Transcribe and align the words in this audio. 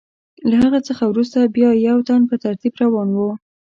له 0.49 0.55
هغه 0.63 0.79
څخه 0.87 1.03
وروسته 1.07 1.51
بیا 1.55 1.69
یو 1.87 1.97
تن 2.07 2.21
په 2.29 2.35
ترتیب 2.43 2.73
روان 2.83 3.09
و. 3.15 3.19